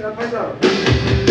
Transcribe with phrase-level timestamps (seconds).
[0.00, 1.29] 给他拍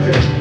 [0.00, 0.35] 掌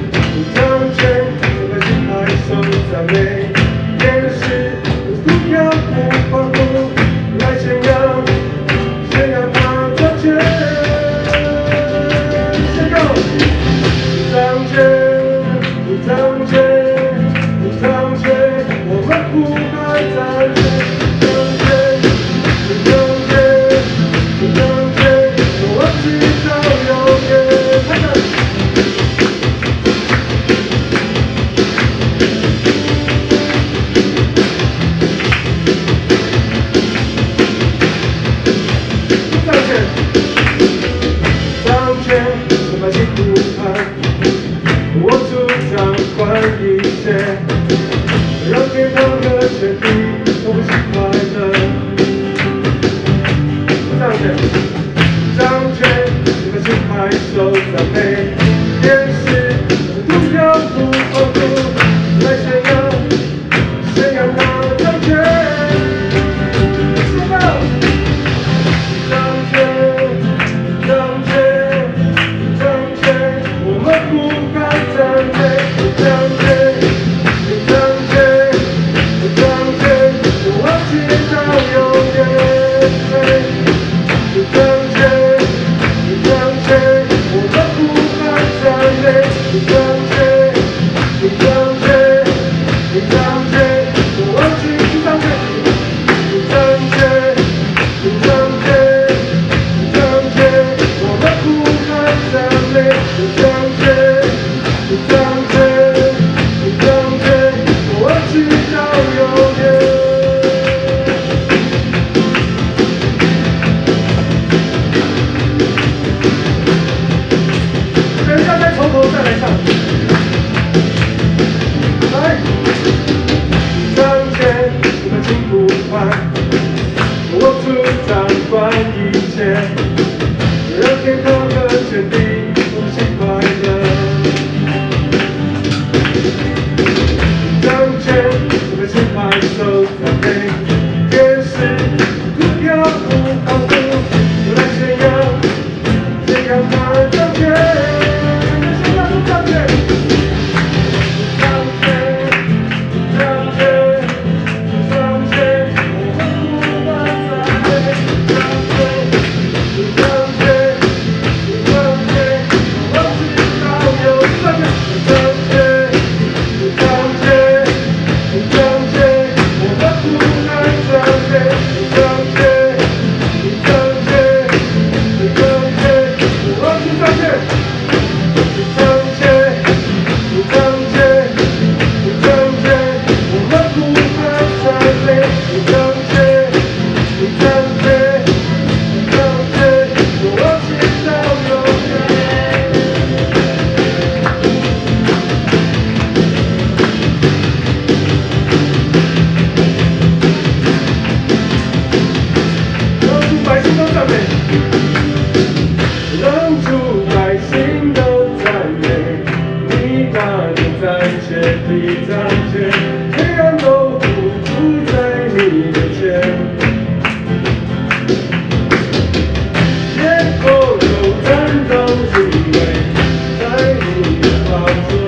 [224.57, 225.04] 你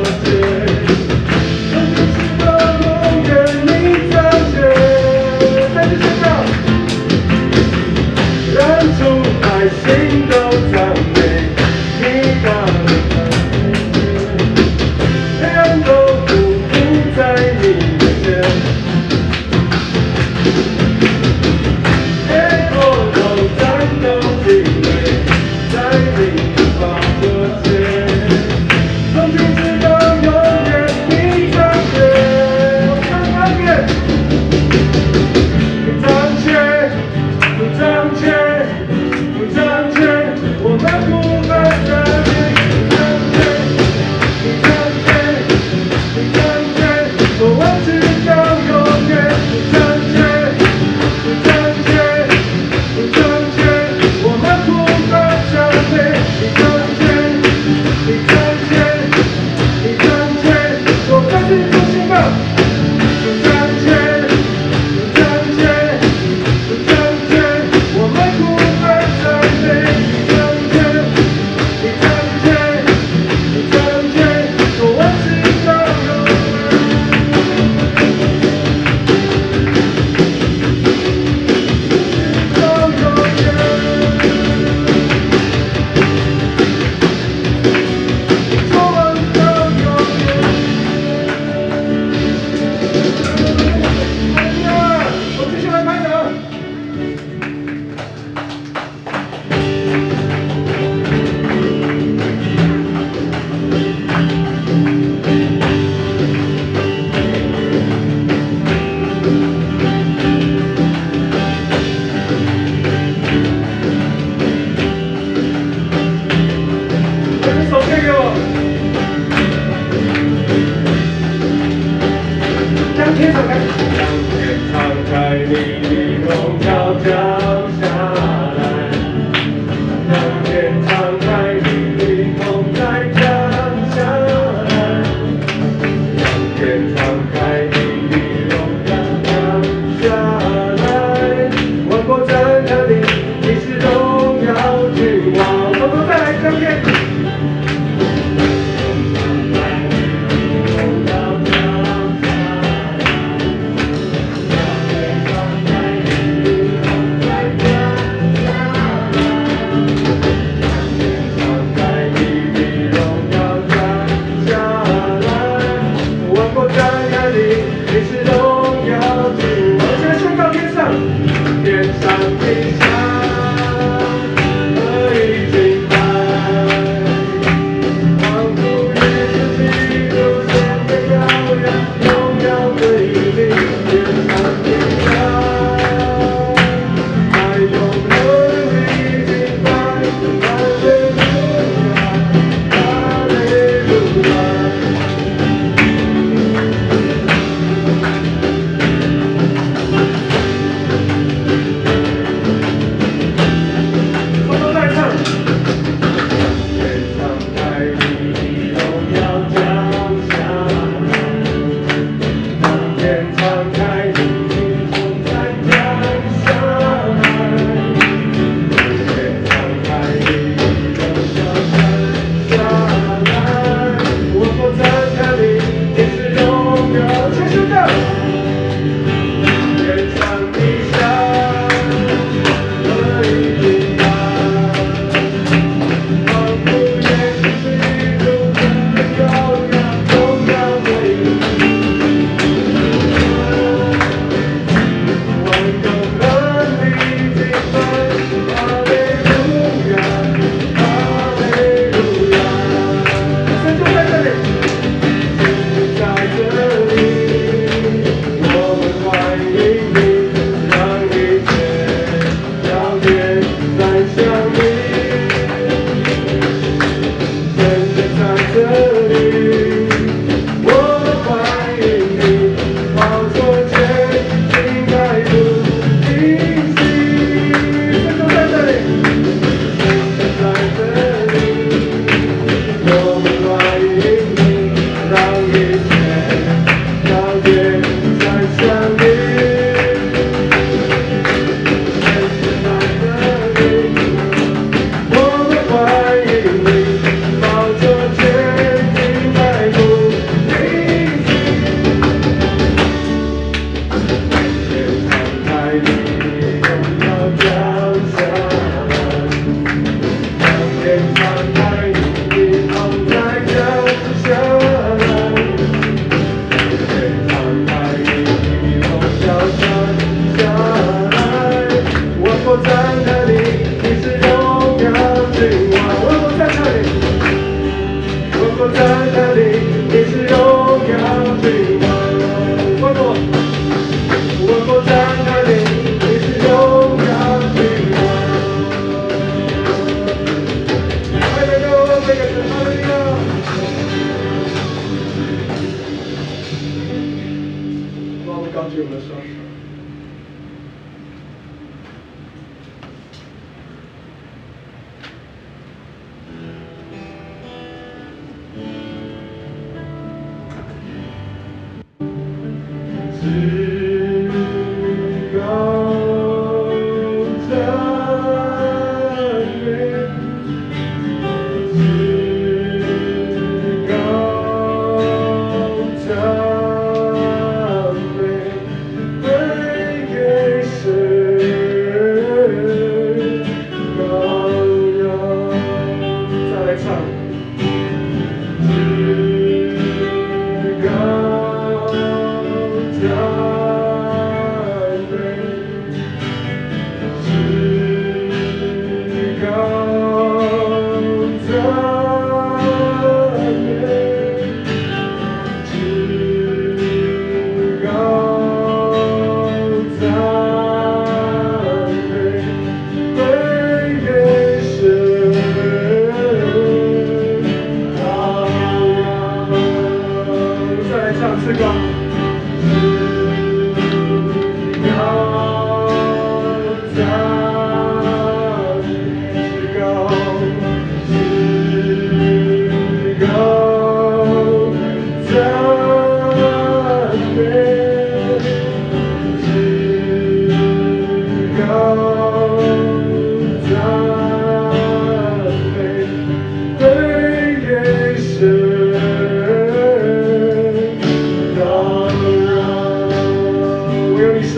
[282.90, 283.37] 我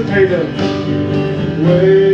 [0.09, 0.43] Taylor.
[1.63, 2.08] Way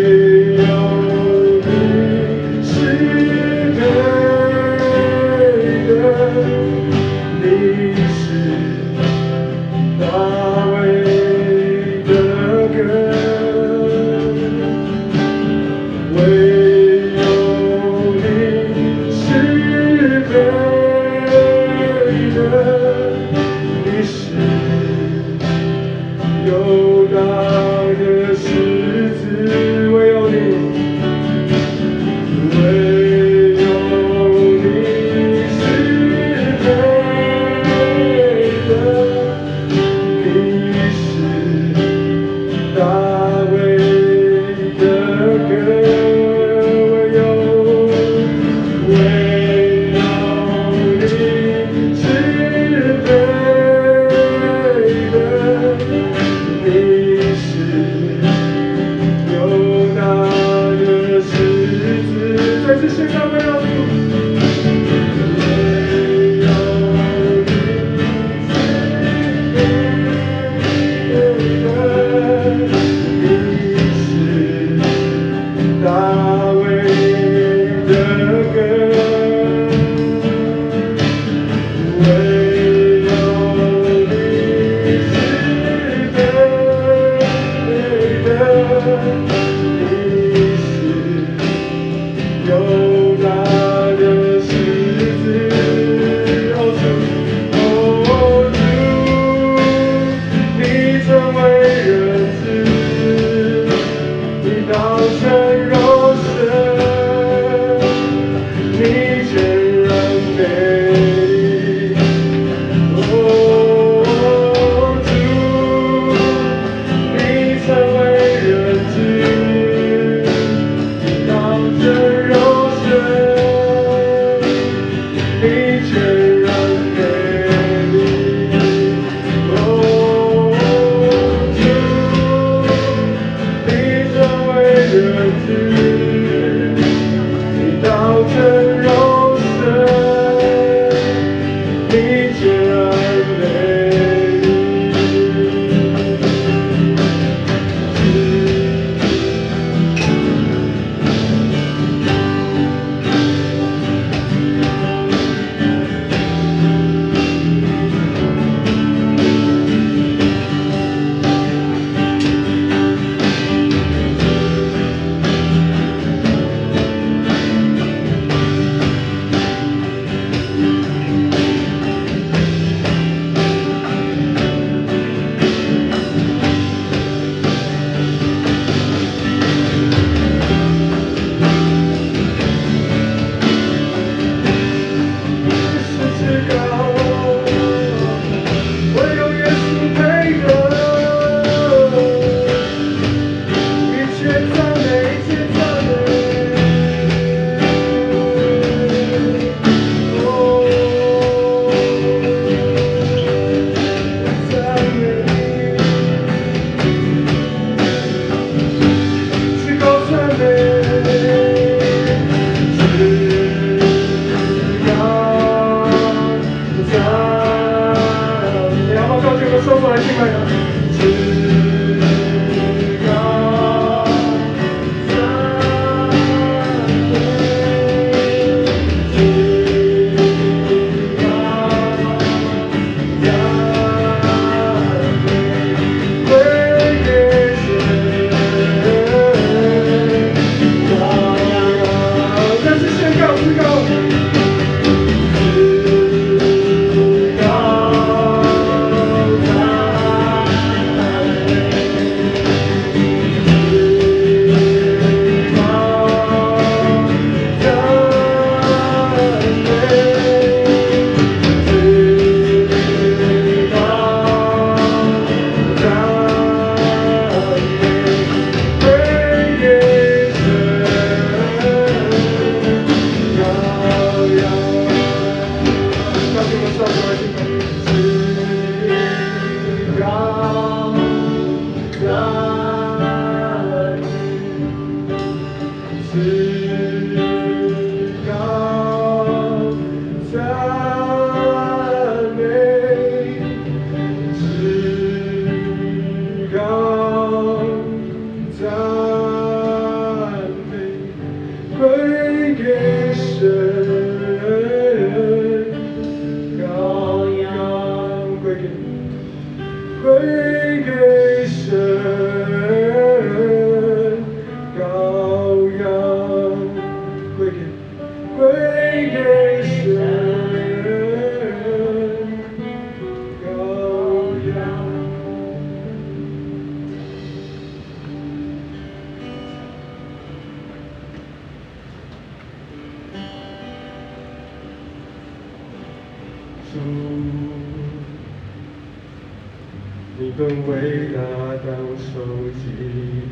[340.18, 341.20] 你本为拿
[341.58, 342.14] 到手
[342.52, 342.64] 机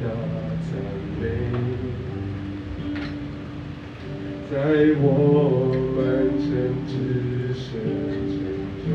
[0.02, 0.04] 的
[0.70, 0.72] 赞
[1.20, 1.24] 美
[4.52, 4.56] 在
[5.02, 5.06] 我
[5.98, 6.02] 完
[6.40, 6.46] 成
[6.88, 6.92] 置
[7.54, 7.70] 身
[8.30, 8.34] 之
[8.84, 8.88] 中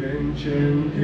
[0.00, 0.02] 眼
[0.36, 0.42] 前
[0.96, 0.98] 的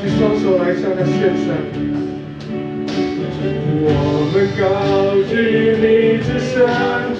[0.00, 1.56] 举起双手来向他献上。
[3.80, 4.62] 我们高
[5.28, 5.32] 举
[5.76, 6.66] 你之圣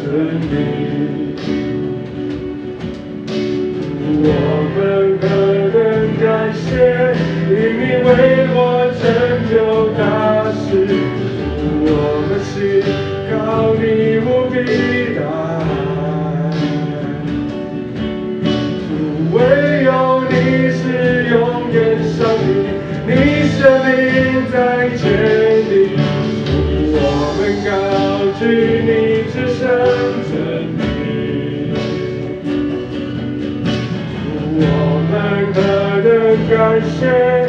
[0.04, 0.87] 真灵。
[36.80, 37.47] się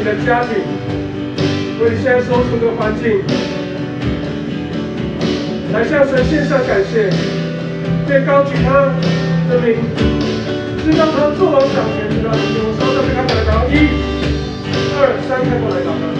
[0.00, 0.56] 你的家庭，
[1.78, 3.20] 为你现在所处的环境，
[5.74, 7.10] 来向神献上感谢，
[8.08, 8.94] 并高举他
[9.50, 9.76] 的名，
[10.82, 12.34] 知道他做王掌权，知道我
[12.80, 13.76] 稍稍开口来祷告，一、
[14.96, 16.19] 二、三，开过来祷告。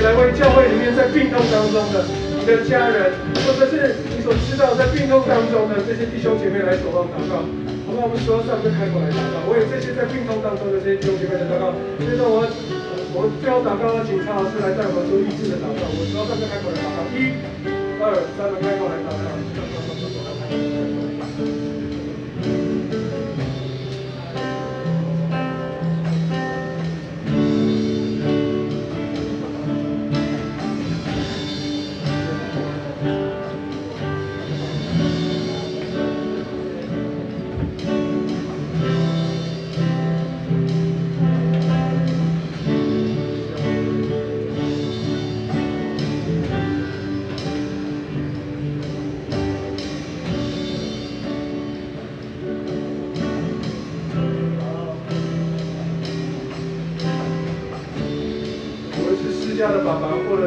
[0.00, 2.04] 来为教会里面在病痛当中的
[2.38, 3.12] 你的家人，
[3.46, 7.42] 或者是你所知道在病痛当中的这些弟兄姐妹来守望祷告。
[7.88, 9.48] 好吧，我们所有上就开口来祷告。
[9.50, 11.72] 为这些在病痛当中的这些弟兄姐妹的祷告。
[11.98, 15.88] 所以说我，我我最后祷告的警察老师来带我们做医治的祷告。
[15.88, 16.98] 我所有上就开口来祷告。
[17.16, 17.32] 一、
[17.98, 19.87] 二、三，开口来祷告。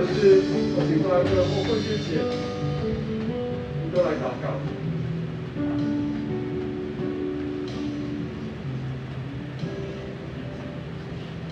[0.01, 2.25] 者是请过来个或会之前，
[3.83, 4.57] 你都来祷告。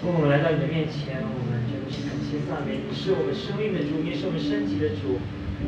[0.01, 5.19] 我们来到你的面前，我们真的是感谢赞美你，是我们生命的主，也是我们身体的主。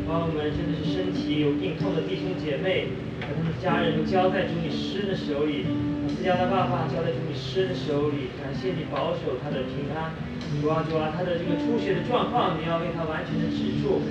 [0.08, 2.88] 把我们真的是身体有病痛的弟兄姐妹
[3.20, 5.68] 和他们的家人都交在主你师的手里，
[6.08, 10.16] 自家的爸爸交在主你师的手里，感谢你保守他的平安。
[10.62, 14.02] 主啊主啊，他的这个出血的状况，你要为他完全的止住，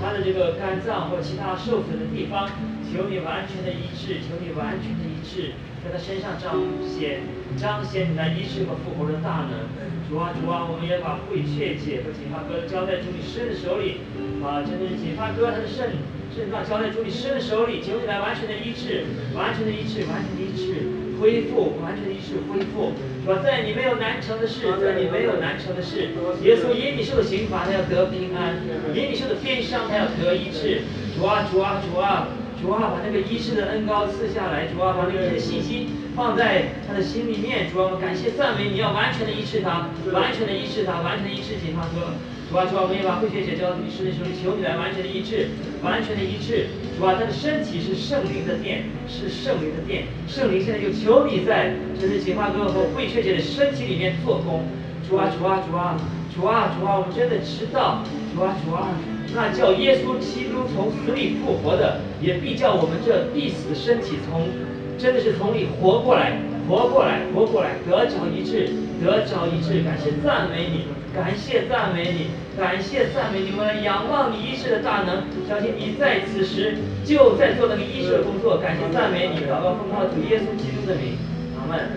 [0.00, 2.48] 他的这个肝脏或其他受损的地方，
[2.88, 5.52] 求你完全的医治，求你完全的医治，
[5.84, 7.20] 在他身上彰显
[7.56, 9.68] 彰显你那医治和复活的大能。
[10.08, 14.00] 主啊主啊，我们也把慧确姐和锦发哥交在主你师的手里，
[14.42, 16.00] 把，真的是锦发哥他的肾
[16.34, 19.04] 肾脏交在主你师的手里，求你来完全的医治，
[19.36, 21.09] 完全的医治，完全的医治。
[21.20, 23.42] 恢复，完全的医治恢复，是吧？
[23.44, 26.08] 在你没有难成的事，在你没有难成的事，
[26.42, 28.56] 耶稣因你受的刑罚，他要得平安；
[28.94, 30.80] 因你受的鞭伤，他要得医治。
[31.14, 32.28] 主啊，主啊，主啊，
[32.62, 34.66] 主啊，把那个医治的恩高赐下来。
[34.72, 37.70] 主啊，把那个信心放在他的心里面。
[37.70, 42.16] 主啊，我们感谢赞美你，要完全的医治他，完全的医治他，完全的医治紧他哥。
[42.50, 45.46] 主啊，主啊，我们也把慧学姐交到你师的手里，求你来完全的医治，
[45.86, 46.66] 完全的医治。
[46.98, 50.10] 主啊，他的身体是圣灵的殿，是圣灵的殿。
[50.26, 54.66] 圣灵现在就求你在这是锦花哥和慧学姐的身体里面做工。
[55.08, 55.94] 主啊，主啊，主啊，
[56.34, 58.02] 主啊，主啊，我们真的知道，
[58.34, 58.98] 主啊，主啊，
[59.32, 64.50] 那叫耶稣基督从死里复活的，也必叫我们这必死的身体从，
[64.98, 70.98] 真的是从里活过来，活过来，活过来，得着一致，得着一致，感谢赞美你。
[71.12, 78.58] 感谢赞美你，感谢赞美你们，仰望你医治的大能，相信你在此时就在做那个医治的工作。
[78.58, 81.18] 感谢赞美你，祷告奉靠主耶稣基督的名，
[81.58, 81.90] 阿门。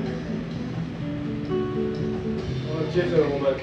[2.92, 3.54] 接着我们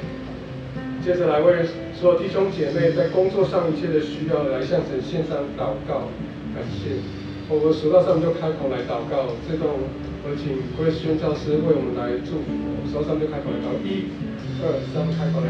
[1.04, 6.06] 接着来为所有弟兄姐妹在工作上一切的需要来向神献上祷告，
[6.54, 7.02] 感谢。
[7.48, 12.54] 我们数到上就开口来祷告，这段我请各位宣教师为我们来祝福，
[12.86, 14.06] 数到上就开口来祷告，一。
[14.62, 15.40] 二三，开口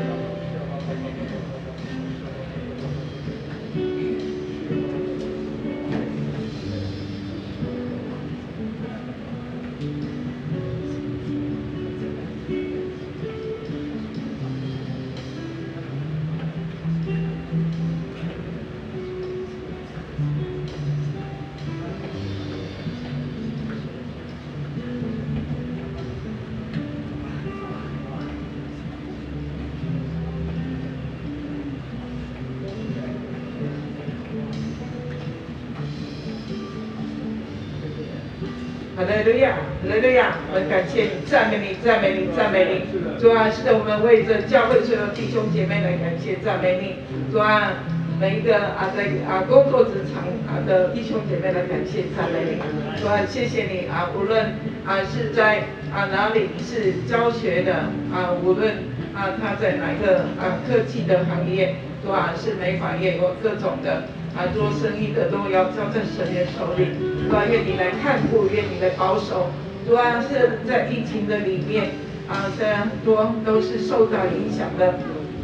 [39.10, 39.22] 来。
[39.22, 43.20] 利路亚，哈利亚，我们感谢你，赞美你，赞美你，赞美你。
[43.20, 47.02] 主啊，是的，我们为着教会所有弟兄姐妹来感谢赞美你。
[47.32, 47.72] 主啊。
[48.20, 54.44] 每一个啊，在啊工作职场啊的弟兄姐妹来感谢赞美你，说谢谢你啊，无论
[54.84, 57.72] 啊是在啊哪里是教学的
[58.12, 58.74] 啊，无论
[59.14, 62.34] 啊他在哪一个啊科技的行业，是吧？
[62.36, 64.02] 是美发业有各种的
[64.36, 66.86] 啊做生意的都要交在神的手里，
[67.22, 67.44] 是吧？
[67.50, 69.50] 愿你来看顾，愿你来保守，
[69.86, 71.90] 主啊是在疫情的里面
[72.28, 74.94] 啊，虽然很多都是受到影响的，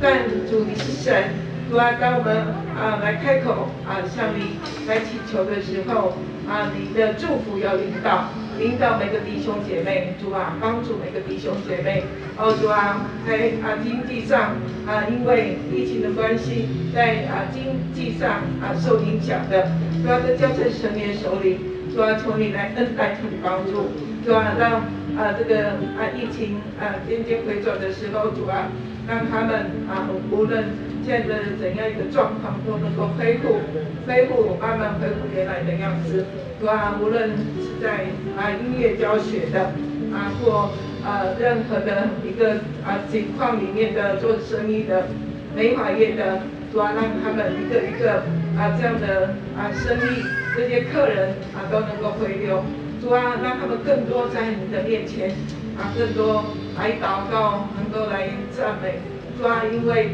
[0.00, 1.24] 但主你是神。
[1.68, 2.36] 主啊，当我们
[2.78, 6.14] 啊来开口啊向你来祈求的时候
[6.48, 12.04] 啊，你的祝福要领导，领导每个弟兄姐妹，主啊帮助每个弟兄姐妹。
[12.38, 19.68] 哦，主啊，在啊经济上啊，因为疫情的关系，在啊经济上啊受影响的，
[20.02, 21.58] 主啊都交在神的手里。
[21.94, 23.88] 主啊，求你来恩待，求你帮助。
[24.24, 24.80] 主啊，让
[25.16, 28.72] 啊这个啊疫情啊渐渐回转的时候，主啊
[29.06, 30.64] 让他们啊无论。
[31.06, 33.60] 现在的怎样一个状况都能够恢复，
[34.08, 36.26] 恢复慢慢恢复原来的样子，
[36.58, 36.98] 对啊？
[37.00, 39.70] 无论是在啊音乐教学的
[40.12, 40.70] 啊，或
[41.04, 45.06] 呃任何的一个啊情况里面的做生意的
[45.54, 46.40] 美发业的，
[46.72, 46.92] 是吧？
[46.96, 48.24] 让他们一个一个
[48.58, 52.64] 啊这样的啊生意，这些客人啊都能够回流，
[53.00, 55.30] 主啊，让他们更多在你的面前
[55.78, 56.42] 啊，更多
[56.76, 58.98] 来祷告，能够来赞美，
[59.38, 60.10] 主啊，因为。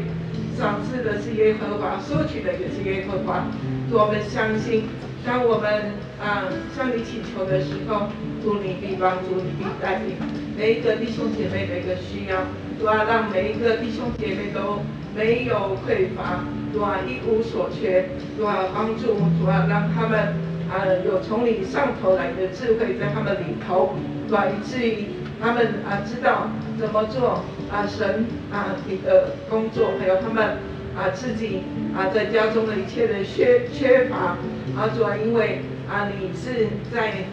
[0.57, 3.45] 赏赐的是耶和华，收取的也是耶和华。
[3.91, 4.83] 我们相信，
[5.25, 8.07] 当我们啊向你祈求的时候，
[8.43, 10.15] 主你必帮助，你必带领
[10.57, 12.45] 每一个弟兄姐妹的一个需要，
[12.79, 14.79] 主啊，让每一个弟兄姐妹都
[15.15, 20.35] 没有匮乏，主啊，一无所缺，主啊，帮助，主啊，让他们
[20.69, 23.95] 啊有从你上头来的智慧在他们里头，
[24.29, 25.05] 主啊，以至于
[25.41, 27.43] 他们啊知道怎么做。
[27.71, 30.57] 啊，神啊，你的工作还有他们
[30.95, 31.63] 啊自己
[31.97, 34.37] 啊在家中的一切的缺缺乏
[34.77, 37.25] 啊，主要因为啊你是在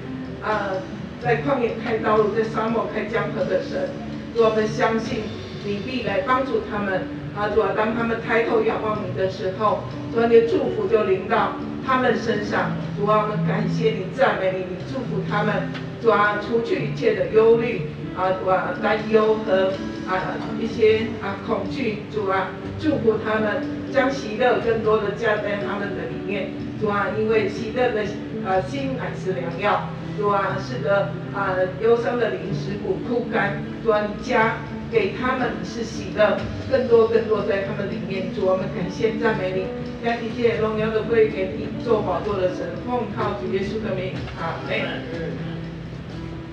[0.43, 0.73] 啊
[1.23, 3.91] 在旷野开道路，在沙漠开江河的神，
[4.37, 5.25] 我们相信
[5.67, 7.03] 你必来帮助他们
[7.37, 9.81] 啊，主要当他们抬头仰望你的时候，
[10.15, 11.53] 主要你的祝福就临到
[11.87, 15.69] 他们身上，主啊，我们感谢你，赞美你，你祝福他们，
[16.03, 17.83] 主啊，除去一切的忧虑
[18.17, 19.73] 啊，主啊，担忧和。
[20.09, 22.49] 啊，一些啊恐惧，主啊，
[22.81, 23.63] 祝福他们
[23.95, 28.03] 将喜乐更多的加在他们的里面，主啊，因为喜乐的
[28.45, 34.57] 啊心乃是良药，主啊，是的啊忧伤的灵食骨枯干，主啊，加
[34.91, 36.37] 给他们是喜乐，
[36.69, 39.67] 更多更多在他们里面，主啊我们感谢赞美你，
[40.05, 45.50] 将一切荣耀的归给你做宝座的神，奉靠主耶稣的名，阿门。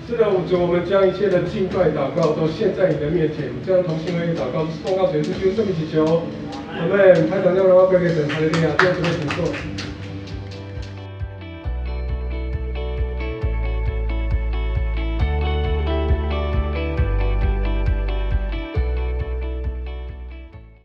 [0.08, 6.22] 是的，主，我们将一切的敬拜祷告都献在你的面前，将同心合意祷告奉告主耶稣基督圣名祈求，
[6.78, 7.28] 阿门。
[7.28, 9.87] 台长将荣耀归给神，哈利路亚，弟兄姊妹请坐。